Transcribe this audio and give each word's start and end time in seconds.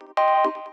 Thank 0.00 0.56
you. 0.56 0.69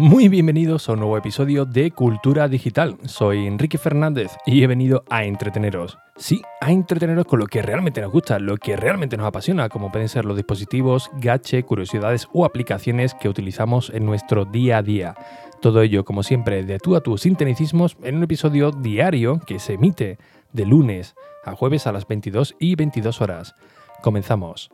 Muy 0.00 0.28
bienvenidos 0.28 0.88
a 0.88 0.92
un 0.92 1.00
nuevo 1.00 1.18
episodio 1.18 1.64
de 1.64 1.90
Cultura 1.90 2.46
Digital. 2.46 2.96
Soy 3.06 3.48
Enrique 3.48 3.78
Fernández 3.78 4.30
y 4.46 4.62
he 4.62 4.68
venido 4.68 5.02
a 5.10 5.24
entreteneros. 5.24 5.98
Sí, 6.14 6.40
a 6.60 6.70
entreteneros 6.70 7.24
con 7.24 7.40
lo 7.40 7.48
que 7.48 7.62
realmente 7.62 8.00
nos 8.00 8.12
gusta, 8.12 8.38
lo 8.38 8.58
que 8.58 8.76
realmente 8.76 9.16
nos 9.16 9.26
apasiona, 9.26 9.68
como 9.68 9.90
pueden 9.90 10.08
ser 10.08 10.24
los 10.24 10.36
dispositivos, 10.36 11.10
gache, 11.14 11.64
curiosidades 11.64 12.28
o 12.32 12.44
aplicaciones 12.44 13.12
que 13.14 13.28
utilizamos 13.28 13.90
en 13.90 14.06
nuestro 14.06 14.44
día 14.44 14.78
a 14.78 14.82
día. 14.84 15.16
Todo 15.60 15.82
ello, 15.82 16.04
como 16.04 16.22
siempre, 16.22 16.62
de 16.62 16.78
tú 16.78 16.94
a 16.94 17.00
tú 17.00 17.18
sin 17.18 17.34
tecnicismos 17.34 17.96
en 18.04 18.18
un 18.18 18.22
episodio 18.22 18.70
diario 18.70 19.40
que 19.44 19.58
se 19.58 19.72
emite 19.72 20.16
de 20.52 20.64
lunes 20.64 21.16
a 21.44 21.56
jueves 21.56 21.88
a 21.88 21.92
las 21.92 22.06
22 22.06 22.54
y 22.60 22.76
22 22.76 23.20
horas. 23.20 23.56
Comenzamos. 24.00 24.70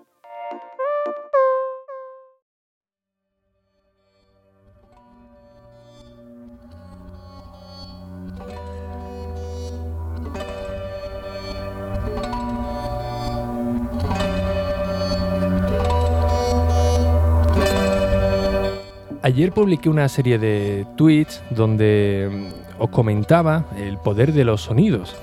Ayer 19.24 19.52
publiqué 19.52 19.88
una 19.88 20.06
serie 20.10 20.38
de 20.38 20.84
tweets 20.96 21.40
donde 21.48 22.28
mm, 22.30 22.82
os 22.82 22.90
comentaba 22.90 23.64
el 23.74 23.96
poder 23.96 24.34
de 24.34 24.44
los 24.44 24.60
sonidos. 24.60 25.16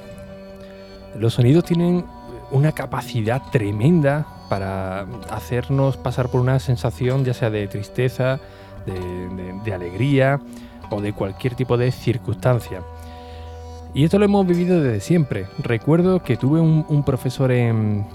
Los 1.19 1.35
sonidos 1.35 1.65
tienen 1.65 2.05
una 2.49 2.71
capacidad 2.71 3.43
tremenda 3.51 4.25
para 4.49 5.05
hacernos 5.29 5.97
pasar 5.97 6.29
por 6.29 6.41
una 6.41 6.57
sensación 6.57 7.25
ya 7.25 7.35
sea 7.35 7.51
de 7.51 7.67
tristeza, 7.67 8.39
de, 8.87 9.71
alegría 9.71 10.39
o 10.89 10.99
de 10.99 11.13
cualquier 11.13 11.53
tipo 11.53 11.77
de 11.77 11.91
circunstancia. 11.91 12.81
Y 13.93 14.03
esto 14.03 14.17
lo 14.17 14.25
hemos 14.25 14.47
vivido 14.47 14.81
desde 14.81 14.99
siempre. 14.99 15.45
Recuerdo 15.59 16.23
que 16.23 16.37
tuve 16.37 16.59
un, 16.59 17.03
profesor 17.03 17.51
en, 17.51 18.07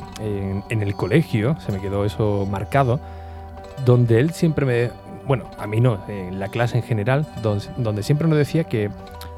el 0.69 0.95
colegio, 0.97 1.57
se 1.65 1.71
me 1.71 1.81
quedó 1.81 2.05
eso 2.05 2.45
marcado, 2.51 2.99
donde 3.85 4.19
él 4.19 4.33
siempre 4.33 4.67
me, 4.67 5.06
bueno, 5.27 5.51
a 5.59 5.67
mí 5.67 5.81
no, 5.81 5.99
en 6.09 6.39
la 6.39 6.49
clase 6.49 6.77
en 6.77 6.83
general, 6.83 7.27
donde, 7.43 8.03
siempre 8.03 8.29
nos 8.29 8.39
decía 8.39 8.65
que 8.65 8.91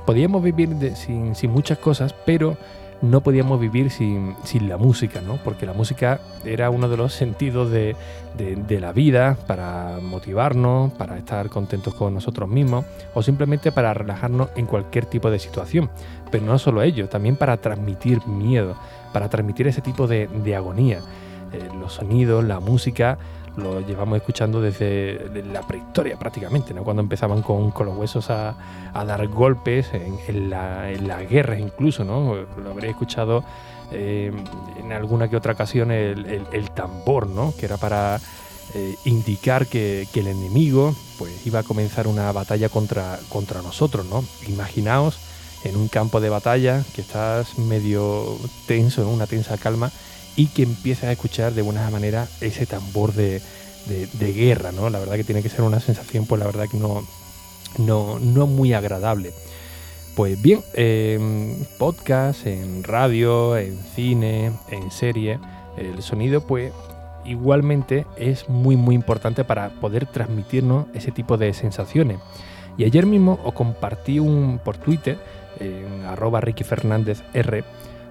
podíamos 0.07 0.43
vivir 0.43 0.95
sin, 0.97 1.35
muchas 1.51 1.79
cosas, 1.79 2.15
pero 2.27 2.57
no 3.01 3.23
podíamos 3.23 3.61
vivir 3.61 3.91
sin, 3.91 4.37
la 4.69 4.77
música, 4.77 5.21
¿no? 5.21 5.37
Porque 5.37 5.65
la 5.65 5.73
música 5.73 6.21
era 6.45 6.69
uno 6.69 6.89
de 6.89 6.97
los 6.97 7.15
sentidos 7.15 7.71
de, 7.71 7.97
la 8.69 8.93
vida 8.93 9.37
para 9.47 9.99
motivarnos, 10.03 10.93
para 10.93 11.17
estar 11.17 11.49
contentos 11.49 11.95
con 11.95 12.13
nosotros 12.13 12.49
mismos 12.49 12.85
o 13.15 13.23
simplemente 13.23 13.73
para 13.73 13.95
relajarnos 13.95 14.51
en 14.57 14.67
cualquier 14.67 15.07
tipo 15.07 15.31
de 15.31 15.39
situación. 15.39 15.91
Pero 16.31 16.45
no 16.45 16.59
solo 16.59 16.83
ello, 16.83 17.09
también 17.09 17.37
para 17.37 17.57
transmitir 17.57 18.27
miedo, 18.27 18.77
para 19.13 19.31
transmitir 19.31 19.69
ese 19.69 19.81
tipo 19.81 20.07
de, 20.07 20.29
agonía. 20.55 21.01
Eh, 21.51 21.67
los 21.81 21.95
sonidos, 21.95 22.45
la 22.45 22.61
música 22.61 23.17
lo 23.59 23.81
llevamos 23.81 24.19
escuchando 24.19 24.61
desde 24.61 25.31
la 25.53 25.63
prehistoria 25.63 26.19
prácticamente, 26.19 26.73
¿no? 26.73 26.85
cuando 26.85 27.03
empezaban 27.03 27.43
con, 27.43 27.73
los 27.77 27.97
huesos 27.97 28.31
a, 28.31 28.57
dar 28.95 29.27
golpes 29.29 29.91
en, 29.93 30.51
la, 30.51 30.91
en 30.91 31.09
las 31.09 31.29
guerras 31.29 31.59
incluso, 31.59 32.05
¿no? 32.05 32.35
lo 32.35 32.71
habréis 32.71 32.93
escuchado 32.93 33.45
eh, 33.91 34.31
en 34.79 34.93
alguna 34.93 35.29
que 35.29 35.37
otra 35.37 35.53
ocasión 35.53 35.91
el, 35.91 36.71
tambor, 36.75 37.27
¿no? 37.27 37.55
que 37.59 37.67
era 37.67 37.77
para 37.77 38.21
eh, 38.75 38.95
indicar 39.05 39.67
que, 39.67 40.07
el 40.15 40.27
enemigo 40.27 40.95
pues, 41.19 41.47
iba 41.47 41.61
a 41.61 41.63
comenzar 41.63 42.07
una 42.07 42.31
batalla 42.33 42.69
contra, 42.69 43.19
contra 43.29 43.63
nosotros. 43.63 44.07
¿no? 44.07 44.25
Imaginaos 44.47 45.19
en 45.65 45.77
un 45.77 45.89
campo 45.89 46.21
de 46.21 46.29
batalla 46.29 46.85
que 46.95 47.01
estás 47.01 47.59
medio 47.59 48.37
tenso, 48.67 49.03
en 49.03 49.09
una 49.09 49.27
tensa 49.27 49.57
calma, 49.57 49.91
y 50.39 50.47
que 50.47 50.63
empiezas 50.63 51.05
a 51.05 51.13
escuchar 51.13 51.53
de 51.53 51.63
buena 51.63 51.91
manera 51.91 52.29
ese 52.41 52.65
tambor 52.65 53.13
de, 53.13 53.43
guerra, 54.21 54.71
¿no? 54.71 54.89
La 54.89 55.01
verdad 55.01 55.17
que 55.17 55.25
tiene 55.25 55.43
que 55.43 55.49
ser 55.49 55.63
una 55.63 55.81
sensación, 55.81 56.27
pues 56.27 56.39
la 56.39 56.47
verdad 56.47 56.67
que 56.71 56.77
no, 56.77 57.03
no, 57.79 58.21
no 58.21 58.47
muy 58.47 58.73
agradable. 58.73 59.33
Pues 60.15 60.41
bien, 60.41 60.61
en 60.75 61.67
podcast, 61.77 62.47
en 62.47 62.85
radio, 62.85 63.57
en 63.59 63.81
cine, 63.97 64.53
en 64.71 64.93
serie, 64.93 65.41
el 65.77 66.03
sonido 66.03 66.47
pues 66.47 66.73
igualmente 67.25 68.07
es 68.17 68.49
muy 68.49 68.77
muy 68.77 68.95
importante 68.95 69.43
para 69.43 69.71
poder 69.81 70.07
transmitirnos 70.07 70.87
ese 70.95 71.11
tipo 71.11 71.37
de 71.37 71.53
sensaciones. 71.53 72.21
Y 72.77 72.85
ayer 72.85 73.07
mismo 73.07 73.41
os 73.45 73.55
compartí 73.55 74.21
un 74.21 74.61
por 74.65 74.79
Twitter, 74.79 75.19
en 75.59 76.05
arroba 76.05 76.41
Ricky 76.41 76.63
Fernández 76.63 77.25
R, 77.35 77.65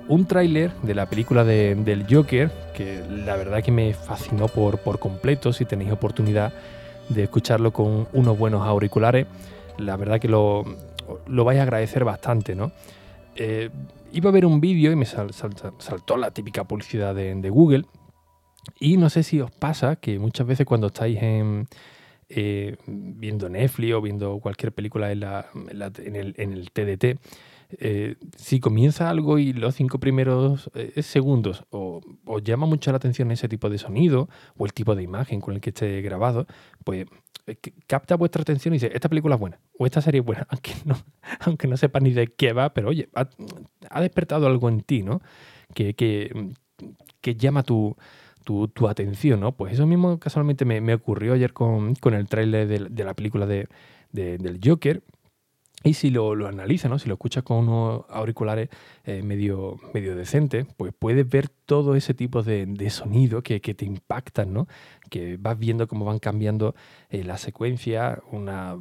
un 0.08 0.26
tráiler 0.26 0.72
de 0.84 0.96
la 0.96 1.08
película 1.08 1.44
del 1.44 2.06
Joker, 2.10 2.52
que 2.74 3.04
la 3.10 3.36
verdad 3.36 3.64
que 3.64 3.72
me 3.72 3.94
fascinó 3.94 4.48
por, 4.48 4.80
por 4.80 5.00
completo, 5.00 5.54
si 5.54 5.66
tenéis 5.66 5.92
oportunidad 5.92 6.54
de 7.10 7.24
escucharlo 7.24 7.72
con 7.72 8.08
unos 8.14 8.38
buenos 8.38 8.66
auriculares, 8.66 9.28
la 9.78 9.96
verdad 9.98 10.20
que 10.20 10.28
lo, 10.28 10.66
lo 11.28 11.44
vais 11.44 11.60
a 11.60 11.64
agradecer 11.64 12.04
bastante, 12.04 12.56
¿no? 12.56 12.72
Eh, 13.36 13.70
iba 14.12 14.30
a 14.30 14.34
ver 14.34 14.46
un 14.46 14.60
vídeo 14.60 14.92
y 14.92 14.96
me 14.96 15.06
saltó 15.06 16.18
la 16.18 16.32
típica 16.32 16.64
publicidad 16.64 17.14
de, 17.14 17.50
Google. 17.50 17.86
Y 18.80 18.98
no 18.98 19.10
sé 19.10 19.24
si 19.24 19.40
os 19.40 19.52
pasa 19.52 19.96
que 19.98 20.20
muchas 20.20 20.48
veces 20.48 20.66
cuando 20.66 20.88
estáis 20.88 21.22
en, 21.22 21.68
eh, 22.30 22.78
viendo 22.86 23.48
Netflix 23.48 23.94
o 23.94 24.02
viendo 24.02 24.40
cualquier 24.40 24.74
película 24.74 25.12
en, 25.12 25.24
en, 25.24 26.16
el, 26.16 26.34
en 26.38 26.54
el 26.54 26.72
TDT, 26.72 27.20
eh, 27.70 28.16
si 28.38 28.62
comienza 28.62 29.10
algo 29.10 29.40
y 29.40 29.52
los 29.52 29.76
cinco 29.76 30.00
primeros 30.00 30.72
eh, 30.74 31.02
segundos 31.02 31.66
os 31.70 32.44
llama 32.44 32.66
mucho 32.66 32.92
la 32.92 32.98
atención 32.98 33.30
ese 33.32 33.50
tipo 33.50 33.70
de 33.70 33.78
sonido 33.78 34.30
o 34.56 34.66
el 34.66 34.72
tipo 34.72 34.96
de 34.96 35.04
imagen 35.04 35.42
con 35.42 35.54
el 35.54 35.60
que 35.60 35.72
esté 35.72 36.02
grabado, 36.02 36.48
pues 36.86 37.08
eh, 37.46 37.58
capta 37.86 38.16
vuestra 38.16 38.42
atención 38.42 38.74
y 38.74 38.78
dice, 38.78 38.92
esta 38.94 39.10
película 39.10 39.36
es 39.36 39.42
buena 39.42 39.60
o 39.78 39.86
esta 39.86 40.02
serie 40.02 40.22
es 40.22 40.26
buena, 40.26 40.48
aunque 40.50 40.72
no, 40.86 40.96
aunque 41.42 41.68
no 41.68 41.76
sepa 41.76 42.00
ni 42.00 42.12
de 42.12 42.28
qué 42.28 42.54
va, 42.54 42.74
pero 42.74 42.90
oye, 42.90 43.10
ha, 43.14 44.02
despertado 44.02 44.48
algo 44.48 44.70
en 44.70 44.82
ti, 44.82 45.04
¿no? 45.04 45.22
Que, 45.74 45.94
que, 45.94 47.36
llama 47.36 47.64
tu, 47.64 47.98
tu, 48.46 48.88
atención, 48.88 49.42
¿no? 49.42 49.52
Pues 49.58 49.74
eso 49.74 49.86
mismo 49.86 50.18
casualmente 50.20 50.64
me, 50.64 50.94
ocurrió 50.94 51.34
ayer 51.34 51.52
con, 51.52 51.96
el 52.02 52.28
tráiler 52.30 52.90
de, 52.90 53.04
la 53.04 53.14
película 53.14 53.46
de, 53.46 53.68
del 54.14 54.60
Joker 54.64 55.04
y 55.84 55.94
si 55.94 56.10
lo, 56.10 56.34
lo 56.36 56.48
analizas, 56.48 56.90
¿no? 56.90 56.98
si 56.98 57.08
lo 57.08 57.14
escuchas 57.14 57.44
con 57.44 57.58
unos 57.58 58.06
auriculares 58.10 58.70
eh, 59.06 59.22
medio, 59.22 59.78
medio 59.94 60.16
decentes, 60.16 60.66
pues 60.76 60.92
puedes 60.98 61.28
ver 61.30 61.50
todo 61.50 61.96
ese 61.96 62.14
tipo 62.14 62.42
de, 62.42 62.66
de 62.66 62.90
sonido 62.90 63.44
que, 63.44 63.60
te 63.60 63.86
impactan, 63.86 64.54
¿no? 64.54 64.68
que 65.10 65.38
vas 65.38 65.58
viendo 65.58 65.88
cómo 65.88 66.04
van 66.04 66.20
cambiando 66.20 66.74
eh, 67.10 67.24
la 67.24 67.38
secuencia, 67.38 68.22
una 68.32 68.76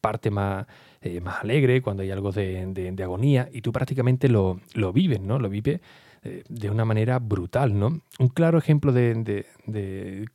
parte 0.00 0.30
más, 0.30 0.66
eh, 1.02 1.20
más 1.20 1.42
alegre, 1.42 1.82
cuando 1.82 2.02
hay 2.04 2.12
algo 2.12 2.30
de, 2.30 2.66
de, 2.66 3.02
agonía, 3.02 3.48
y 3.52 3.60
tú 3.60 3.72
prácticamente 3.72 4.28
lo, 4.28 4.60
lo 4.74 4.92
vives, 4.92 5.20
¿no? 5.20 5.38
lo 5.38 5.48
vives 5.48 5.80
de 6.22 6.70
una 6.70 6.84
manera 6.84 7.18
brutal, 7.18 7.78
¿no? 7.78 8.00
Un 8.18 8.28
claro 8.28 8.58
ejemplo 8.58 8.92
de, 8.92 9.44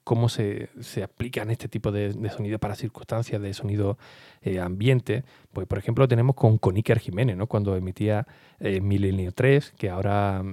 cómo 0.04 0.30
se, 0.30 0.70
se, 0.80 1.04
aplican 1.04 1.50
este 1.52 1.68
tipo 1.68 1.92
de, 1.92 2.14
sonido 2.30 2.60
para 2.60 2.76
circunstancias 2.76 3.42
de 3.42 3.54
sonido 3.54 3.98
eh, 4.42 4.60
ambiente, 4.60 5.24
pues 5.52 5.68
por 5.68 5.78
ejemplo 5.78 6.08
tenemos 6.08 6.36
con, 6.36 6.58
con 6.58 6.76
Iker 6.76 7.00
Jiménez, 7.00 7.38
¿no? 7.38 7.48
Cuando 7.48 7.76
emitía 7.76 8.26
eh, 8.60 8.82
Milenio 8.82 9.32
3, 9.32 9.74
que 9.78 9.90
ahora 9.90 10.44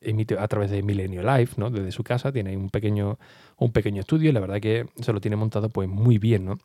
emite 0.00 0.38
a 0.38 0.48
través 0.48 0.70
de 0.70 0.82
Milenio 0.82 1.22
Live, 1.22 1.50
¿no? 1.56 1.70
Desde 1.70 1.92
su 1.92 2.04
casa, 2.04 2.32
tiene 2.32 2.56
un 2.56 2.70
pequeño, 2.70 3.18
un 3.56 3.72
pequeño 3.72 4.00
estudio 4.00 4.30
y 4.30 4.32
la 4.32 4.40
verdad 4.40 4.60
que 4.60 4.86
se 5.00 5.12
lo 5.12 5.20
tiene 5.20 5.36
montado 5.36 5.68
pues 5.68 5.88
muy 5.88 6.18
bien, 6.18 6.44
¿no? 6.44 6.58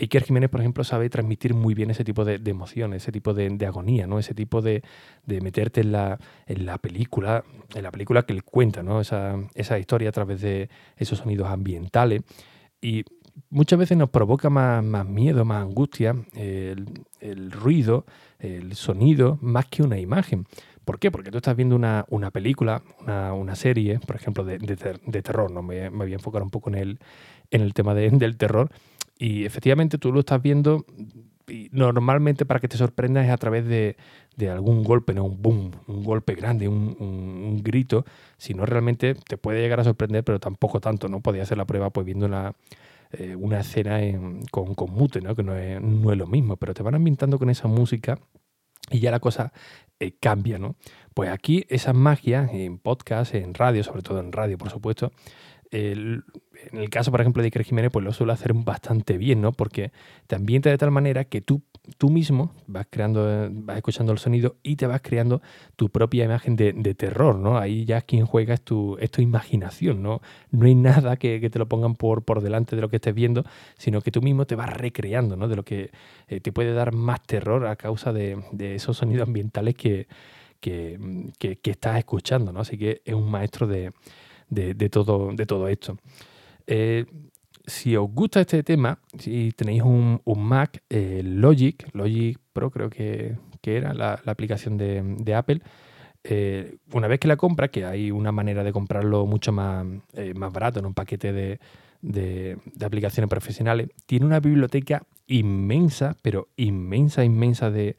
Iker 0.00 0.24
Jiménez, 0.24 0.50
por 0.50 0.60
ejemplo, 0.60 0.84
sabe 0.84 1.10
transmitir 1.10 1.54
muy 1.54 1.74
bien 1.74 1.90
ese 1.90 2.04
tipo 2.04 2.24
de, 2.24 2.40
emociones, 2.44 3.02
ese 3.02 3.12
tipo 3.12 3.34
de, 3.34 3.66
agonía, 3.66 4.06
¿no? 4.06 4.18
Ese 4.18 4.34
tipo 4.34 4.62
de, 4.62 4.82
meterte 5.26 5.80
en 5.80 5.92
la, 5.92 6.18
en 6.46 6.66
la, 6.66 6.78
película, 6.78 7.44
en 7.74 7.82
la 7.82 7.90
película 7.90 8.22
que 8.24 8.32
él 8.32 8.44
cuenta, 8.44 8.82
¿no? 8.82 9.00
Esa, 9.00 9.36
esa 9.54 9.78
historia 9.78 10.08
a 10.08 10.12
través 10.12 10.40
de 10.40 10.68
esos 10.96 11.18
sonidos 11.18 11.48
ambientales. 11.48 12.22
Y 12.80 13.04
muchas 13.50 13.78
veces 13.78 13.96
nos 13.96 14.10
provoca 14.10 14.50
más, 14.50 14.84
más 14.84 15.06
miedo, 15.06 15.44
más 15.44 15.62
angustia, 15.62 16.14
el, 16.34 17.50
ruido, 17.50 18.04
el 18.38 18.74
sonido, 18.74 19.38
más 19.40 19.66
que 19.66 19.82
una 19.82 19.98
imagen. 19.98 20.46
¿Por 20.84 20.98
qué? 20.98 21.10
Porque 21.10 21.30
tú 21.30 21.38
estás 21.38 21.56
viendo 21.56 21.76
una, 21.76 22.30
película, 22.30 22.82
una, 23.00 23.54
serie, 23.56 24.00
por 24.00 24.16
ejemplo, 24.16 24.44
de, 24.44 24.58
terror, 25.22 25.50
¿no? 25.50 25.62
Me, 25.62 25.88
voy 25.88 26.12
a 26.12 26.16
enfocar 26.16 26.42
un 26.42 26.50
poco 26.50 26.68
en 26.70 26.76
el, 26.76 26.98
en 27.50 27.62
el 27.62 27.72
tema 27.72 27.94
del 27.94 28.36
terror 28.36 28.70
y 29.24 29.46
efectivamente 29.46 29.96
tú 29.96 30.12
lo 30.12 30.20
estás 30.20 30.42
viendo 30.42 30.84
y 31.48 31.70
normalmente 31.72 32.44
para 32.44 32.60
que 32.60 32.68
te 32.68 32.76
sorprenda 32.76 33.24
es 33.24 33.30
a 33.30 33.38
través 33.38 33.66
de, 33.66 33.96
de 34.36 34.50
algún 34.50 34.84
golpe, 34.84 35.14
no 35.14 35.24
un 35.24 35.40
boom, 35.40 35.70
un 35.86 36.04
golpe 36.04 36.34
grande, 36.34 36.68
un, 36.68 37.62
grito, 37.62 38.04
sino 38.36 38.66
realmente 38.66 39.14
te 39.14 39.38
puede 39.38 39.62
llegar 39.62 39.80
a 39.80 39.84
sorprender, 39.84 40.24
pero 40.24 40.40
tampoco 40.40 40.78
tanto, 40.78 41.08
¿no? 41.08 41.20
Podía 41.20 41.44
hacer 41.44 41.56
la 41.56 41.64
prueba 41.64 41.88
pues 41.88 42.04
viendo 42.04 42.26
una, 42.26 42.52
eh, 43.12 43.34
una 43.34 43.60
escena 43.60 43.98
con, 44.50 44.74
con, 44.74 44.90
mute, 44.90 45.22
¿no? 45.22 45.34
Que 45.34 45.42
no 45.42 45.56
es, 45.56 45.80
no 45.80 46.12
es 46.12 46.18
lo 46.18 46.26
mismo, 46.26 46.58
pero 46.58 46.74
te 46.74 46.82
van 46.82 46.94
ambientando 46.94 47.38
con 47.38 47.48
esa 47.48 47.66
música 47.66 48.18
y 48.90 49.00
ya 49.00 49.10
la 49.10 49.20
cosa 49.20 49.54
eh, 50.00 50.12
cambia, 50.20 50.58
¿no? 50.58 50.76
Pues 51.14 51.30
aquí 51.30 51.64
esas 51.70 51.94
magias 51.94 52.50
en 52.52 52.76
podcast, 52.76 53.34
en 53.34 53.54
radio, 53.54 53.84
sobre 53.84 54.02
todo 54.02 54.20
en 54.20 54.32
radio, 54.32 54.58
por 54.58 54.68
supuesto, 54.68 55.12
en 55.70 56.78
el 56.78 56.90
caso, 56.90 57.10
por 57.10 57.20
ejemplo, 57.20 57.42
de 57.42 57.48
Iker 57.48 57.64
Jiménez, 57.64 57.90
pues 57.92 58.04
lo 58.04 58.12
suele 58.12 58.32
hacer 58.32 58.52
bastante 58.54 59.18
bien, 59.18 59.40
¿no? 59.40 59.52
Porque 59.52 59.92
te 60.26 60.36
ambienta 60.36 60.70
de 60.70 60.78
tal 60.78 60.90
manera 60.90 61.24
que 61.24 61.40
tú, 61.40 61.62
tú 61.98 62.10
mismo 62.10 62.52
vas 62.66 62.86
creando, 62.88 63.48
vas 63.50 63.76
escuchando 63.76 64.12
el 64.12 64.18
sonido 64.18 64.56
y 64.62 64.76
te 64.76 64.86
vas 64.86 65.00
creando 65.02 65.42
tu 65.76 65.90
propia 65.90 66.24
imagen 66.24 66.56
de, 66.56 66.94
terror, 66.94 67.36
¿no? 67.36 67.58
Ahí 67.58 67.84
ya 67.84 68.02
quien 68.02 68.26
juega 68.26 68.54
es 68.54 68.62
tu, 68.62 68.96
es 68.98 69.10
tu 69.10 69.20
imaginación, 69.20 70.02
¿no? 70.02 70.20
No 70.50 70.66
hay 70.66 70.74
nada 70.74 71.16
que, 71.16 71.48
te 71.50 71.58
lo 71.58 71.68
pongan 71.68 71.94
por, 71.94 72.24
por 72.24 72.40
delante 72.40 72.76
de 72.76 72.82
lo 72.82 72.88
que 72.88 72.96
estés 72.96 73.14
viendo, 73.14 73.44
sino 73.76 74.00
que 74.00 74.10
tú 74.10 74.22
mismo 74.22 74.46
te 74.46 74.54
vas 74.54 74.72
recreando, 74.72 75.36
¿no? 75.36 75.48
De 75.48 75.56
lo 75.56 75.64
que 75.64 75.90
eh, 76.28 76.40
te 76.40 76.52
puede 76.52 76.72
dar 76.72 76.92
más 76.92 77.22
terror 77.22 77.66
a 77.66 77.76
causa 77.76 78.12
de, 78.12 78.38
esos 78.74 78.96
sonidos 78.96 79.26
ambientales 79.26 79.74
que, 79.74 80.06
que, 80.60 80.98
que 81.38 81.70
estás 81.70 81.98
escuchando, 81.98 82.52
¿no? 82.52 82.60
Así 82.60 82.78
que 82.78 83.02
es 83.04 83.14
un 83.14 83.30
maestro 83.30 83.66
de 83.66 83.92
de, 84.48 84.74
todo, 84.88 85.32
de 85.32 85.46
todo 85.46 85.68
esto. 85.68 85.98
Eh, 86.66 87.06
si 87.66 87.96
os 87.96 88.10
gusta 88.10 88.40
este 88.40 88.62
tema, 88.62 88.98
si 89.18 89.52
tenéis 89.52 89.82
un, 89.82 90.20
Mac, 90.36 90.82
eh, 90.90 91.22
Logic, 91.24 91.88
Logic 91.94 92.38
Pro 92.52 92.70
creo 92.70 92.90
que, 92.90 93.36
era 93.62 93.94
la, 93.94 94.20
aplicación 94.26 94.76
de, 94.76 95.34
Apple, 95.34 95.62
eh, 96.24 96.76
una 96.92 97.08
vez 97.08 97.20
que 97.20 97.28
la 97.28 97.36
compra, 97.36 97.68
que 97.68 97.86
hay 97.86 98.10
una 98.10 98.32
manera 98.32 98.62
de 98.62 98.72
comprarlo 98.72 99.26
mucho 99.26 99.52
más, 99.52 99.86
más 100.34 100.52
barato 100.52 100.78
en 100.78 100.86
un 100.86 100.94
paquete 100.94 101.32
de, 101.32 101.58
de, 102.04 102.58
aplicaciones 102.84 103.28
profesionales, 103.28 103.88
tiene 104.06 104.26
una 104.26 104.40
biblioteca 104.40 105.02
inmensa, 105.26 106.16
pero 106.22 106.48
inmensa, 106.56 107.24
inmensa 107.24 107.70
de, 107.70 107.96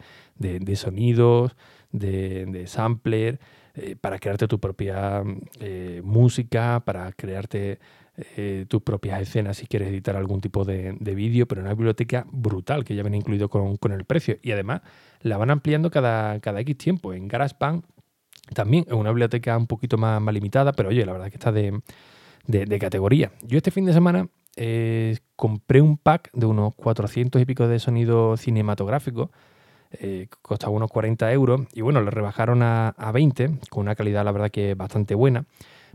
sonidos, 0.76 1.56
de, 1.92 2.66
sampler, 2.68 3.40
eh, 3.78 3.98
para 4.00 4.20
crearte 4.20 4.48
tu 4.48 4.58
propia 4.58 5.22
eh, 5.60 6.02
música, 6.04 6.82
para 6.86 7.12
crearte 7.12 7.80
eh, 8.38 8.66
tus 8.70 8.82
propias 8.82 9.22
escenas 9.22 9.58
si 9.58 9.68
quieres 9.68 9.90
editar 9.90 10.16
algún 10.16 10.40
tipo 10.40 10.64
de, 10.64 10.94
vídeo, 10.94 11.46
pero 11.46 11.60
una 11.62 11.74
biblioteca 11.74 12.26
brutal 12.32 12.86
que 12.86 12.96
ya 12.96 13.04
viene 13.04 13.18
incluido 13.18 13.50
con, 13.50 13.92
el 13.92 14.06
precio. 14.06 14.38
Y 14.42 14.52
además 14.52 14.82
la 15.22 15.38
van 15.38 15.50
ampliando 15.50 15.92
cada, 15.92 16.40
cada 16.40 16.62
X 16.62 16.78
tiempo. 16.78 17.14
En 17.14 17.28
GarageBand 17.28 17.84
también 18.54 18.86
es 18.88 18.94
una 18.94 19.10
biblioteca 19.10 19.58
un 19.58 19.68
poquito 19.68 19.98
más, 19.98 20.22
más 20.22 20.34
limitada, 20.34 20.72
pero 20.72 20.90
oye, 20.90 21.06
la 21.06 21.12
verdad 21.12 21.28
es 21.28 21.32
que 21.32 21.38
está 21.38 21.52
de, 21.52 21.82
de 22.48 22.80
categoría. 22.80 23.34
Yo 23.42 23.58
este 23.58 23.72
fin 23.72 23.86
de 23.86 23.92
semana 23.92 24.30
compré 25.36 25.82
un 25.82 25.98
pack 25.98 26.30
de 26.32 26.46
unos 26.46 26.74
400 26.76 27.42
y 27.42 27.46
pico 27.46 27.68
de 27.68 27.80
sonido 27.80 28.38
cinematográfico 28.38 29.32
eh, 30.02 30.28
costaba 30.42 30.74
unos 30.74 30.92
40 30.92 31.32
euros 31.32 31.62
y 31.74 31.82
bueno, 31.82 32.02
lo 32.02 32.12
rebajaron 32.12 32.62
a, 32.62 32.94
20 33.14 33.60
con 33.70 33.82
una 33.82 33.96
calidad 33.96 34.26
la 34.26 34.32
verdad 34.32 34.52
que 34.52 34.76
bastante 34.76 35.16
buena. 35.16 35.46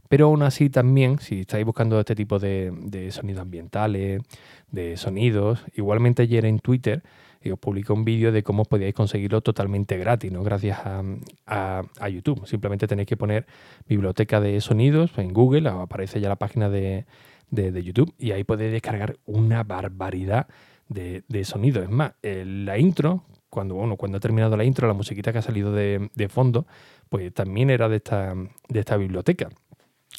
Pero 0.08 0.26
aún 0.26 0.42
así 0.42 0.70
también, 0.70 1.20
si 1.20 1.40
estáis 1.42 1.64
buscando 1.64 2.00
este 2.00 2.16
tipo 2.16 2.40
de, 2.40 3.08
sonidos 3.12 3.42
ambientales, 3.42 4.22
de 4.70 4.96
sonidos, 4.96 5.64
igualmente 5.76 6.22
ayer 6.22 6.46
en 6.46 6.58
Twitter 6.58 7.02
eh, 7.42 7.52
os 7.52 7.58
publiqué 7.60 7.92
un 7.92 8.04
vídeo 8.04 8.32
de 8.32 8.42
cómo 8.42 8.64
podíais 8.64 8.92
conseguirlo 8.92 9.40
totalmente 9.40 9.96
gratis, 9.98 10.32
¿no? 10.32 10.42
Gracias 10.42 10.78
a, 10.84 12.08
YouTube. 12.08 12.44
Simplemente 12.46 12.88
tenéis 12.88 13.06
que 13.08 13.16
poner 13.16 13.46
biblioteca 13.88 14.40
de 14.40 14.60
sonidos 14.60 15.16
en 15.16 15.32
Google, 15.32 15.68
aparece 15.68 16.20
ya 16.20 16.28
la 16.28 16.36
página 16.36 16.68
de, 16.68 17.06
YouTube 17.52 18.12
y 18.18 18.32
ahí 18.32 18.42
podéis 18.42 18.72
descargar 18.72 19.16
una 19.26 19.62
barbaridad 19.62 20.48
de, 20.88 21.44
sonidos. 21.44 21.84
Es 21.84 21.90
más, 21.90 22.14
la 22.22 22.78
intro 22.78 23.22
cuando, 23.50 23.74
bueno, 23.74 23.96
cuando 23.96 24.16
ha 24.16 24.20
terminado 24.20 24.56
la 24.56 24.64
intro, 24.64 24.88
la 24.88 24.94
musiquita 24.94 25.32
que 25.32 25.38
ha 25.38 25.42
salido 25.42 25.72
de, 25.72 26.28
fondo, 26.30 26.66
pues 27.08 27.34
también 27.34 27.68
era 27.68 27.88
de 27.88 27.96
esta, 27.96 28.34
de 28.68 28.80
esta 28.80 28.96
biblioteca. 28.96 29.48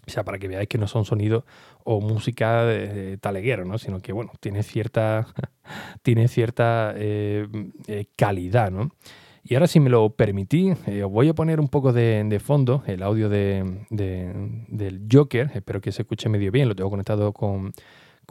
O 0.08 0.10
sea, 0.10 0.24
para 0.24 0.40
que 0.40 0.48
veáis 0.48 0.68
que 0.68 0.78
no 0.78 0.88
son 0.88 1.06
sonidos 1.06 1.44
o 1.84 2.02
música 2.02 2.66
de, 2.66 3.18
taleguero, 3.18 3.66
¿no? 3.66 3.78
Sino 3.78 4.00
que, 4.00 4.14
bueno, 4.14 4.32
tiene 4.40 4.64
cierta, 4.64 5.28
tiene 6.02 6.28
cierta 6.28 6.94
eh, 6.96 7.48
eh, 7.88 8.06
calidad, 8.16 8.72
¿no? 8.72 8.92
Y 9.44 9.56
ahora, 9.56 9.68
si 9.68 9.80
me 9.80 9.90
lo 9.90 10.12
permitís, 10.12 10.78
eh, 10.88 11.04
os 11.04 11.12
voy 11.12 11.28
a 11.28 11.34
poner 11.34 11.60
un 11.60 11.68
poco 11.68 11.94
de, 11.94 12.40
fondo 12.44 12.84
el 12.86 13.02
audio 13.02 13.28
de, 13.28 13.86
del 13.90 15.08
Joker. 15.12 15.50
Espero 15.56 15.82
que 15.82 15.92
se 15.92 16.04
escuche 16.04 16.30
medio 16.30 16.52
bien. 16.52 16.68
Lo 16.70 16.76
tengo 16.76 16.92
conectado 16.92 17.34
con, 17.34 17.74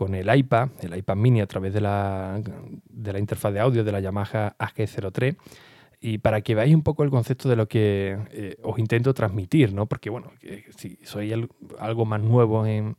con 0.01 0.15
el 0.15 0.35
iPad, 0.35 0.71
el 0.81 0.97
iPad 0.97 1.17
mini 1.17 1.43
a 1.43 1.47
través 1.47 1.75
de 1.75 1.83
la, 1.83 2.41
de 2.89 3.13
la 3.13 3.19
interfaz 3.19 3.53
de 3.53 3.61
audio 3.61 3.85
de 3.85 3.93
la 3.93 4.01
Yamaha 4.01 4.57
AG03 4.59 5.37
y 6.01 6.17
para 6.17 6.41
que 6.41 6.55
veáis 6.55 6.75
un 6.75 6.81
poco 6.83 7.03
el 7.05 7.11
concepto 7.11 7.51
de 7.51 7.57
lo 7.57 7.69
que 7.69 8.17
eh, 8.31 8.57
os 8.63 8.79
intento 8.79 9.13
transmitir, 9.13 9.75
¿no? 9.75 9.85
Porque 9.85 10.09
bueno, 10.09 10.33
si 10.75 10.97
soy 11.03 11.35
algo 11.79 12.07
más 12.07 12.23
nuevo 12.23 12.65
en, 12.65 12.97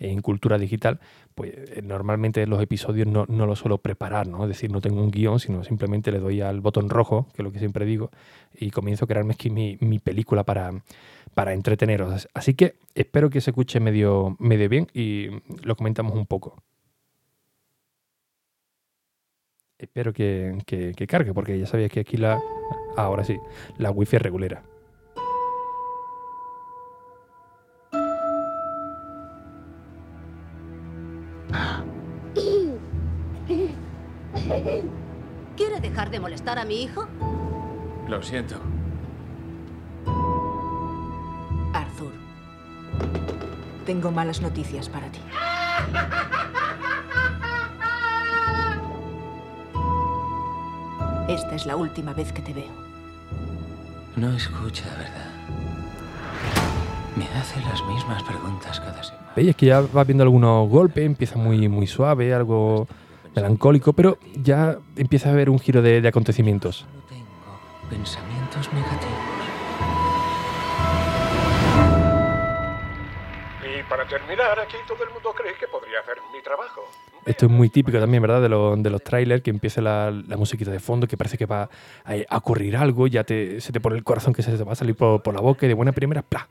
en 0.00 0.22
cultura 0.22 0.58
digital, 0.58 0.98
pues 1.34 1.52
eh, 1.54 1.82
normalmente 1.82 2.46
los 2.46 2.60
episodios 2.60 3.06
no, 3.06 3.26
no 3.28 3.46
los 3.46 3.58
suelo 3.60 3.78
preparar, 3.78 4.26
¿no? 4.26 4.42
Es 4.44 4.48
decir, 4.48 4.72
no 4.72 4.80
tengo 4.80 5.00
un 5.02 5.10
guion, 5.10 5.38
sino 5.38 5.62
simplemente 5.62 6.10
le 6.10 6.18
doy 6.18 6.40
al 6.40 6.60
botón 6.60 6.88
rojo, 6.88 7.26
que 7.34 7.42
es 7.42 7.44
lo 7.44 7.52
que 7.52 7.58
siempre 7.58 7.84
digo, 7.84 8.10
y 8.58 8.70
comienzo 8.70 9.04
a 9.04 9.08
crearme 9.08 9.34
aquí 9.34 9.50
mi, 9.50 9.76
mi 9.80 9.98
película 9.98 10.42
para, 10.42 10.72
para 11.34 11.52
entreteneros. 11.52 12.28
Así 12.34 12.54
que 12.54 12.74
espero 12.94 13.30
que 13.30 13.40
se 13.40 13.50
escuche 13.50 13.78
medio, 13.78 14.36
medio 14.40 14.68
bien 14.68 14.88
y 14.94 15.28
lo 15.62 15.76
comentamos 15.76 16.14
un 16.14 16.26
poco. 16.26 16.56
Espero 19.78 20.12
que, 20.12 20.58
que, 20.66 20.92
que 20.94 21.06
cargue, 21.06 21.32
porque 21.32 21.58
ya 21.58 21.66
sabéis 21.66 21.90
que 21.90 22.00
aquí 22.00 22.16
la... 22.16 22.40
Ahora 22.96 23.24
sí, 23.24 23.38
la 23.78 23.90
wifi 23.90 24.16
es 24.16 24.22
regulera. 24.22 24.62
¿Quiere 35.80 35.94
dejar 35.94 36.10
de 36.10 36.20
molestar 36.20 36.58
a 36.58 36.64
mi 36.66 36.82
hijo? 36.82 37.08
Lo 38.06 38.22
siento. 38.22 38.56
Arthur, 41.72 42.12
tengo 43.86 44.10
malas 44.10 44.42
noticias 44.42 44.90
para 44.90 45.10
ti. 45.10 45.20
Esta 51.28 51.54
es 51.54 51.64
la 51.64 51.76
última 51.76 52.12
vez 52.12 52.30
que 52.32 52.42
te 52.42 52.52
veo. 52.52 52.90
No 54.16 54.34
escucha, 54.34 54.84
¿verdad? 54.98 55.30
Me 57.16 57.24
hace 57.38 57.58
las 57.60 57.82
mismas 57.86 58.22
preguntas 58.24 58.80
cada 58.80 59.02
semana. 59.02 59.32
Veis 59.34 59.56
que 59.56 59.66
ya 59.66 59.80
va 59.80 60.04
viendo 60.04 60.24
algunos 60.24 60.68
golpes, 60.68 61.06
empieza 61.06 61.38
muy, 61.38 61.68
muy 61.68 61.86
suave, 61.86 62.34
algo 62.34 62.86
melancólico, 63.34 63.92
pero 63.92 64.18
ya 64.34 64.78
empieza 64.96 65.28
a 65.28 65.32
haber 65.32 65.50
un 65.50 65.58
giro 65.58 65.82
de, 65.82 66.06
acontecimientos. 66.06 66.86
tengo 67.08 67.24
pensamientos 67.88 68.72
negativos. 68.72 69.40
Y 73.62 73.82
para 73.88 74.04
terminar, 74.06 74.58
aquí 74.58 74.76
todo 74.86 75.04
el 75.04 75.10
mundo 75.10 75.32
cree 75.36 75.54
que 75.54 75.66
podría 75.68 76.00
hacer 76.00 76.16
mi 76.32 76.42
trabajo. 76.42 76.82
Esto 77.26 77.46
es 77.46 77.52
muy 77.52 77.68
típico 77.68 77.98
también, 78.00 78.22
¿verdad? 78.22 78.40
De, 78.40 78.48
de 78.48 78.90
los 78.90 79.04
trailers, 79.04 79.42
que 79.42 79.50
empieza 79.50 79.80
la, 79.80 80.10
musiquita 80.36 80.70
de 80.70 80.80
fondo, 80.80 81.06
que 81.06 81.16
parece 81.16 81.36
que 81.36 81.46
va 81.46 81.68
a, 82.04 82.36
ocurrir 82.36 82.76
algo, 82.76 83.06
ya 83.06 83.24
te, 83.24 83.60
se 83.60 83.72
te 83.72 83.80
pone 83.80 83.96
el 83.96 84.04
corazón 84.04 84.32
que 84.32 84.42
se 84.42 84.56
te 84.56 84.64
va 84.64 84.72
a 84.72 84.76
salir 84.76 84.96
por, 84.96 85.32
la 85.32 85.40
boca 85.40 85.66
y 85.66 85.68
de 85.68 85.74
buena 85.74 85.92
primera, 85.92 86.22
¡plá! 86.22 86.48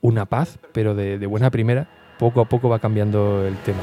Una 0.00 0.26
paz, 0.26 0.58
pero 0.72 0.94
de, 0.94 1.18
de 1.18 1.26
buena 1.26 1.50
primera, 1.50 1.88
poco 2.18 2.40
a 2.40 2.44
poco 2.48 2.68
va 2.68 2.78
cambiando 2.78 3.46
el 3.46 3.56
tema. 3.58 3.80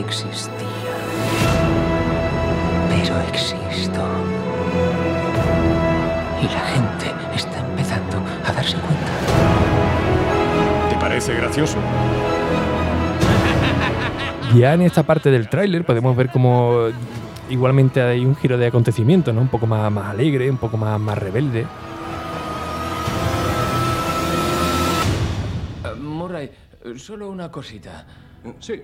Existía. 0.00 0.66
Pero 2.88 3.20
existo. 3.28 4.00
Y 6.40 6.44
la 6.44 6.60
gente 6.60 7.06
está 7.34 7.60
empezando 7.68 8.16
a 8.44 8.52
darse 8.52 8.76
cuenta. 8.76 9.12
¿Te 10.90 10.96
parece 10.96 11.34
gracioso? 11.34 11.78
Ya 14.56 14.74
en 14.74 14.82
esta 14.82 15.04
parte 15.04 15.30
del 15.30 15.48
tráiler 15.48 15.84
podemos 15.84 16.16
ver 16.16 16.28
como 16.28 16.88
igualmente 17.48 18.02
hay 18.02 18.24
un 18.24 18.34
giro 18.34 18.58
de 18.58 18.66
acontecimientos, 18.66 19.32
¿no? 19.32 19.42
Un 19.42 19.46
poco 19.46 19.64
más, 19.68 19.92
más 19.92 20.06
alegre, 20.10 20.50
un 20.50 20.56
poco 20.56 20.76
más, 20.76 20.98
más 20.98 21.16
rebelde. 21.16 21.66
Murray, 26.00 26.50
eh, 26.84 26.98
solo 26.98 27.30
una 27.30 27.48
cosita. 27.48 28.04
Sí. 28.58 28.82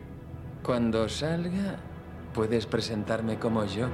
Cuando 0.67 1.09
salga, 1.09 1.77
¿puedes 2.35 2.67
presentarme 2.67 3.39
como 3.39 3.61
Joker? 3.61 3.87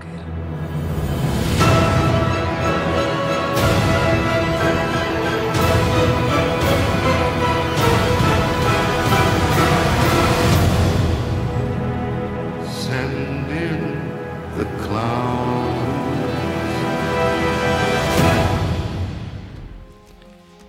Send 12.64 13.50
in 13.50 13.98
the 14.56 14.64
clown. 14.82 15.52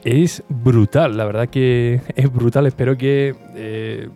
Es 0.04 0.44
brutal, 0.50 1.16
la 1.16 1.24
verdad 1.24 1.48
que 1.48 2.02
es 2.14 2.34
brutal. 2.34 2.68
Espero 2.68 2.98
que 2.98 3.38
eh, 3.56 4.10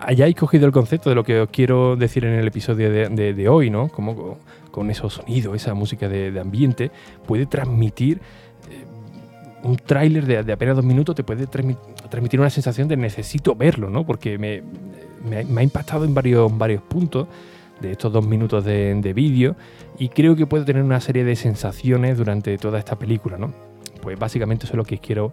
hayáis 0.00 0.34
cogido 0.34 0.66
el 0.66 0.72
concepto 0.72 1.08
de 1.10 1.14
lo 1.14 1.24
que 1.24 1.40
os 1.42 1.48
quiero 1.50 1.96
decir 1.96 2.24
en 2.24 2.34
el 2.34 2.46
episodio 2.46 2.90
de, 2.90 3.48
hoy, 3.48 3.70
¿no? 3.70 3.88
Como 3.88 4.38
con, 4.70 4.90
esos 4.90 5.14
sonidos, 5.14 5.54
esa 5.56 5.74
música 5.74 6.08
de, 6.08 6.38
ambiente, 6.40 6.90
puede 7.26 7.46
transmitir 7.46 8.18
eh, 8.70 8.84
un 9.62 9.76
tráiler 9.76 10.26
de, 10.26 10.42
de 10.42 10.52
apenas 10.52 10.76
dos 10.76 10.84
minutos, 10.84 11.14
te 11.14 11.22
puede 11.24 11.46
transmi- 11.46 11.76
transmitir 12.08 12.40
una 12.40 12.50
sensación 12.50 12.88
de 12.88 12.96
necesito 12.96 13.54
verlo, 13.54 13.90
¿no? 13.90 14.04
Porque 14.04 14.38
me, 14.38 14.62
me 15.24 15.60
ha- 15.60 15.62
impactado 15.62 16.04
en 16.04 16.14
varios, 16.14 16.56
varios 16.56 16.82
puntos 16.82 17.28
de 17.80 17.92
estos 17.92 18.12
dos 18.12 18.26
minutos 18.26 18.64
de, 18.64 18.94
de 18.94 19.12
vídeo 19.12 19.56
y 19.98 20.08
creo 20.10 20.36
que 20.36 20.46
puede 20.46 20.64
tener 20.64 20.82
una 20.82 21.00
serie 21.00 21.24
de 21.24 21.34
sensaciones 21.36 22.18
durante 22.18 22.56
toda 22.58 22.78
esta 22.78 22.98
película, 22.98 23.38
¿no? 23.38 23.52
Pues 24.02 24.18
básicamente 24.18 24.64
eso 24.64 24.72
es 24.74 24.76
lo 24.78 24.84
que 24.84 24.98
quiero 24.98 25.32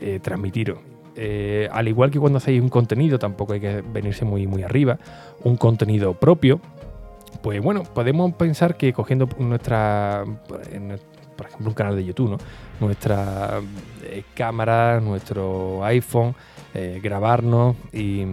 eh, 0.00 0.18
transmitiros. 0.22 0.78
Eh, 1.22 1.68
al 1.70 1.86
igual 1.86 2.10
que 2.10 2.18
cuando 2.18 2.38
hacéis 2.38 2.62
un 2.62 2.70
contenido, 2.70 3.18
tampoco 3.18 3.52
hay 3.52 3.60
que 3.60 3.82
venirse 3.82 4.24
muy, 4.24 4.46
muy 4.46 4.62
arriba, 4.62 4.98
un 5.44 5.58
contenido 5.58 6.14
propio, 6.14 6.62
pues 7.42 7.62
bueno, 7.62 7.82
podemos 7.82 8.32
pensar 8.32 8.78
que 8.78 8.94
cogiendo 8.94 9.28
nuestra, 9.38 10.24
por 11.36 11.46
ejemplo, 11.46 11.68
un 11.68 11.74
canal 11.74 11.94
de 11.94 12.06
YouTube, 12.06 12.30
¿no? 12.30 12.38
nuestra 12.80 13.60
eh, 14.02 14.22
cámara, 14.32 14.98
nuestro 15.00 15.84
iPhone, 15.84 16.34
eh, 16.72 17.00
grabarnos 17.02 17.76
y, 17.92 18.24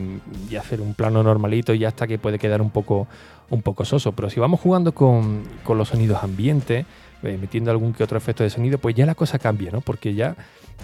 y 0.49 0.55
hacer 0.55 0.79
un 0.79 0.93
plano 0.93 1.23
normalito 1.23 1.73
y 1.73 1.83
hasta 1.83 2.07
que 2.07 2.17
puede 2.17 2.39
quedar 2.39 2.61
un 2.61 2.69
poco, 2.69 3.09
un 3.49 3.61
poco 3.61 3.85
soso. 3.85 4.11
Pero 4.11 4.29
si 4.29 4.39
vamos 4.39 4.59
jugando 4.59 4.91
con, 4.93 5.43
con 5.63 5.77
los 5.77 5.89
sonidos 5.89 6.23
ambientes, 6.23 6.85
eh, 7.23 7.37
metiendo 7.39 7.71
algún 7.71 7.93
que 7.93 8.03
otro 8.03 8.17
efecto 8.17 8.43
de 8.43 8.49
sonido, 8.49 8.77
pues 8.77 8.95
ya 8.95 9.05
la 9.05 9.15
cosa 9.15 9.39
cambia, 9.39 9.71
¿no? 9.71 9.81
Porque 9.81 10.13
ya 10.13 10.35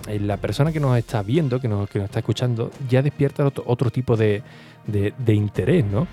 eh, 0.07 0.19
la 0.19 0.37
persona 0.37 0.71
que 0.71 0.79
nos 0.79 0.97
está 0.97 1.21
viendo, 1.21 1.59
que 1.59 1.67
nos, 1.67 1.89
que 1.89 1.99
nos 1.99 2.05
está 2.05 2.19
escuchando, 2.19 2.71
ya 2.89 3.01
despierta 3.01 3.45
otro, 3.45 3.63
otro 3.67 3.91
tipo 3.91 4.17
de, 4.17 4.41
de- 4.87 5.33
interés, 5.33 5.85
¿no? 5.85 6.07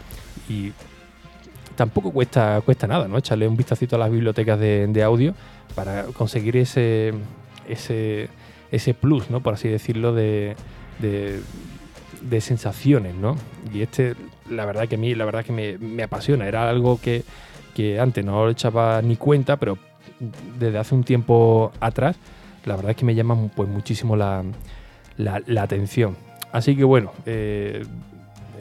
Y 0.49 0.73
tampoco 1.76 2.11
cuesta, 2.11 2.61
cuesta 2.62 2.87
nada, 2.87 3.09
¿no? 3.09 3.16
Echarle 3.19 3.49
un 3.49 3.57
vistacito 3.57 3.97
a 3.97 3.99
las 3.99 4.11
bibliotecas 4.11 4.59
de, 4.61 5.02
audio 5.02 5.35
para 5.75 6.04
conseguir 6.04 6.57
ese, 6.59 7.14
ese, 7.66 8.28
ese 8.71 8.92
plus, 8.92 9.30
¿no? 9.30 9.40
Por 9.40 9.54
así 9.54 9.69
decirlo, 9.69 10.12
de, 10.12 10.57
de, 10.99 11.40
de 12.23 12.41
sensaciones, 12.41 13.15
¿no? 13.15 13.37
Y 13.73 13.83
este, 13.83 14.15
la 14.50 14.65
verdad 14.65 14.89
que 14.89 14.97
a 14.97 14.99
mí, 14.99 15.15
la 15.15 15.25
verdad 15.25 15.45
que 15.45 15.53
me, 15.53 15.79
me 15.79 16.03
apasiona. 16.03 16.47
Era 16.47 16.69
algo 16.69 17.00
que, 17.00 17.23
que 17.75 17.99
antes 18.00 18.25
no 18.25 18.47
le 18.47 18.53
echaba 18.53 19.00
ni 19.03 19.17
cuenta, 19.17 19.57
pero 19.57 19.79
desde 20.59 20.79
hace 20.79 20.95
un 20.95 21.05
tiempo 21.05 21.73
atrás, 21.81 22.17
la 22.65 22.77
verdad 22.77 22.91
es 22.91 22.97
que 22.97 23.05
me 23.05 23.15
llama 23.15 23.37
pues 23.55 23.69
muchísimo 23.69 24.17
la, 24.17 24.45
la- 25.17 25.62
atención. 25.62 26.17
Así 26.53 26.77
que 26.77 26.85
bueno, 26.85 27.12
eh, 27.27 27.85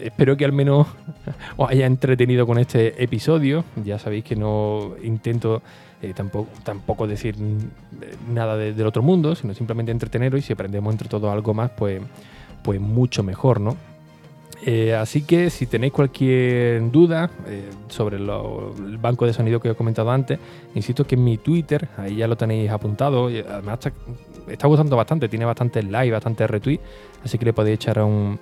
espero 0.01 0.37
que 0.37 0.45
al 0.45 0.53
menos 0.53 0.87
os 1.57 1.69
haya 1.69 1.85
entretenido 1.85 2.45
con 2.47 2.59
este 2.59 3.03
episodio. 3.03 3.65
Ya 3.83 3.99
sabéis 3.99 4.23
que 4.23 4.35
no 4.35 4.93
intento 5.03 5.61
eh, 6.01 6.13
tampoco, 6.15 6.49
tampoco 6.63 7.07
decir 7.07 7.35
nada 8.31 8.55
de- 8.55 8.73
del 8.73 8.87
otro 8.87 9.01
mundo, 9.03 9.35
sino 9.35 9.53
simplemente 9.53 9.91
entreteneros 9.91 10.39
y 10.39 10.43
si 10.43 10.53
aprendemos 10.53 10.93
entre 10.93 11.09
todos 11.09 11.31
algo 11.33 11.53
más, 11.53 11.71
pues, 11.71 12.01
pues 12.63 12.79
mucho 12.79 13.23
mejor, 13.23 13.59
¿no? 13.61 13.75
Eh, 14.65 14.93
así 14.93 15.21
que 15.21 15.49
si 15.49 15.67
tenéis 15.67 15.93
cualquier 15.93 16.91
duda 16.91 17.29
eh, 17.47 17.69
sobre 17.87 18.17
el 18.17 18.97
banco 18.97 19.25
de 19.25 19.31
sonido 19.31 19.61
que 19.61 19.69
he 19.69 19.75
comentado 19.75 20.11
antes, 20.11 20.37
insisto 20.75 21.05
que 21.07 21.15
en 21.15 21.23
mi 21.23 21.37
Twitter, 21.37 21.87
ahí 21.97 22.17
ya 22.17 22.27
lo 22.27 22.35
tenéis 22.35 22.69
apuntado, 22.69 23.27
además 23.27 23.79
está, 23.79 23.93
está 24.49 24.67
gustando 24.67 24.97
bastante, 24.97 25.29
tiene 25.29 25.45
bastantes 25.45 25.85
likes, 25.85 26.11
bastantes 26.11 26.49
retweets, 26.49 26.83
así 27.23 27.37
que 27.37 27.45
le 27.45 27.53
podéis 27.53 27.75
echar 27.75 28.01
un, 28.01 28.37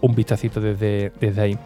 un 0.00 0.14
vistacito 0.14 0.60
desde, 0.60 1.10
desde 1.20 1.40
ahí. 1.40 1.58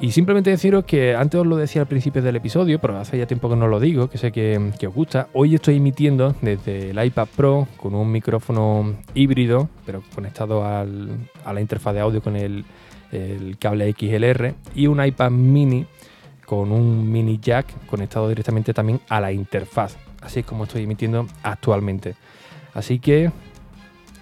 Y 0.00 0.12
simplemente 0.12 0.48
deciros 0.48 0.84
que 0.86 1.14
antes 1.14 1.38
os 1.38 1.46
lo 1.46 1.56
decía 1.56 1.82
al 1.82 1.88
principio 1.88 2.22
del 2.22 2.34
episodio, 2.34 2.78
pero 2.80 2.98
hace 2.98 3.18
ya 3.18 3.26
tiempo 3.26 3.50
que 3.50 3.56
no 3.56 3.68
lo 3.68 3.78
digo, 3.78 4.08
que 4.08 4.16
sé 4.16 4.32
que, 4.32 4.56
os 4.58 4.94
gusta. 4.94 5.28
Hoy 5.34 5.54
estoy 5.54 5.76
emitiendo 5.76 6.34
desde 6.40 6.90
el 6.90 7.04
iPad 7.04 7.28
Pro 7.36 7.68
con 7.76 7.94
un 7.94 8.10
micrófono 8.10 8.96
híbrido, 9.12 9.68
pero 9.84 10.02
conectado 10.14 10.64
a 10.64 10.84
la 10.86 11.60
interfaz 11.60 11.92
de 11.92 12.00
audio 12.00 12.22
con 12.22 12.34
el, 12.36 12.64
el 13.12 13.58
cable 13.58 13.92
XLR 13.92 14.54
y 14.74 14.86
un 14.86 15.04
iPad 15.04 15.30
mini 15.30 15.84
con 16.46 16.72
un 16.72 17.12
mini 17.12 17.38
jack 17.38 17.86
conectado 17.86 18.28
directamente 18.28 18.72
también 18.72 19.00
a 19.08 19.20
la 19.20 19.32
interfaz. 19.32 19.98
Así 20.22 20.40
es 20.40 20.46
como 20.46 20.64
estoy 20.64 20.84
emitiendo 20.84 21.26
actualmente. 21.42 22.14
Así 22.72 23.00
que 23.00 23.30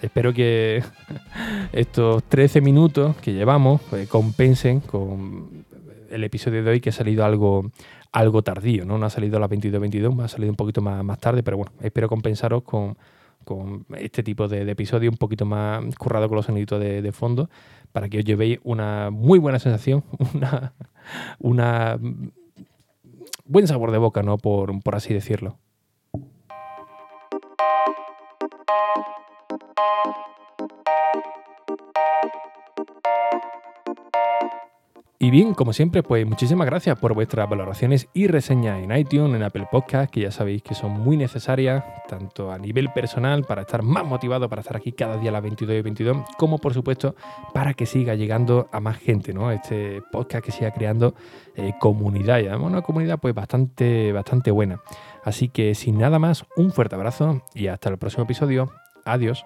espero 0.02 0.32
que 0.32 0.82
estos 1.72 2.24
13 2.24 2.60
minutos 2.60 3.16
que 3.18 3.32
llevamos 3.32 3.80
pues, 3.88 4.08
compensen 4.08 4.80
con 4.80 5.67
el 6.10 6.24
episodio 6.24 6.62
de 6.62 6.70
hoy 6.70 6.80
que 6.80 6.90
ha 6.90 6.92
salido 6.92 7.24
algo, 7.24 7.70
algo 8.12 8.42
tardío, 8.42 8.84
¿no? 8.84 8.98
No 8.98 9.06
ha 9.06 9.10
salido 9.10 9.36
a 9.36 9.40
las 9.40 9.50
22.22, 9.50 10.22
ha 10.22 10.28
salido 10.28 10.50
un 10.50 10.56
poquito 10.56 10.80
más, 10.80 11.02
más 11.04 11.18
tarde, 11.18 11.42
pero 11.42 11.56
bueno, 11.56 11.72
espero 11.80 12.08
compensaros 12.08 12.62
con, 12.62 12.96
con 13.44 13.86
este 13.96 14.22
tipo 14.22 14.48
de, 14.48 14.64
de 14.64 14.72
episodio 14.72 15.10
un 15.10 15.16
poquito 15.16 15.46
más 15.46 15.82
currado 15.96 16.28
con 16.28 16.36
los 16.36 16.46
soniditos 16.46 16.80
de, 16.80 17.12
fondo 17.12 17.48
para 17.92 18.08
que 18.08 18.18
os 18.18 18.24
llevéis 18.24 18.58
una 18.64 19.10
muy 19.10 19.38
buena 19.38 19.58
sensación, 19.58 20.04
una, 20.34 20.74
una 21.38 21.98
buen 23.46 23.66
sabor 23.66 23.90
de 23.90 23.98
boca, 23.98 24.22
¿no? 24.22 24.38
Por, 24.38 24.82
por 24.82 24.94
así 24.94 25.14
decirlo. 25.14 25.56
Y 35.20 35.32
bien, 35.32 35.52
como 35.52 35.72
siempre, 35.72 36.04
pues 36.04 36.24
muchísimas 36.24 36.64
gracias 36.66 36.96
por 36.96 37.12
vuestras 37.12 37.50
valoraciones 37.50 38.08
y 38.14 38.28
reseñas 38.28 38.80
en 38.80 38.96
iTunes, 38.96 39.34
en 39.34 39.42
Apple 39.42 39.66
Podcast, 39.68 40.12
que 40.12 40.20
ya 40.20 40.30
sabéis 40.30 40.62
que 40.62 40.76
son 40.76 40.92
muy 40.92 41.16
necesarias, 41.16 41.82
tanto 42.06 42.52
a 42.52 42.58
nivel 42.58 42.92
personal, 42.92 43.42
para 43.42 43.62
estar 43.62 43.82
más 43.82 44.04
motivado, 44.06 44.48
para 44.48 44.62
estar 44.62 44.76
aquí 44.76 44.92
cada 44.92 45.16
día 45.16 45.30
a 45.30 45.32
las 45.32 45.42
22 45.42 45.74
y 45.74 45.82
22, 45.82 46.16
como 46.38 46.58
por 46.58 46.72
supuesto 46.72 47.16
para 47.52 47.74
que 47.74 47.84
siga 47.84 48.14
llegando 48.14 48.68
a 48.70 48.78
más 48.78 48.98
gente, 48.98 49.34
¿no? 49.34 49.50
Este 49.50 50.02
podcast 50.12 50.44
que 50.44 50.52
siga 50.52 50.70
creando 50.70 51.16
eh, 51.56 51.72
comunidad, 51.80 52.38
y 52.38 52.46
una 52.46 52.82
comunidad 52.82 53.18
pues 53.18 53.34
bastante, 53.34 54.12
bastante 54.12 54.52
buena. 54.52 54.80
Así 55.24 55.48
que 55.48 55.74
sin 55.74 55.98
nada 55.98 56.20
más, 56.20 56.46
un 56.56 56.70
fuerte 56.70 56.94
abrazo 56.94 57.42
y 57.56 57.66
hasta 57.66 57.88
el 57.88 57.98
próximo 57.98 58.22
episodio. 58.22 58.70
Adiós. 59.04 59.44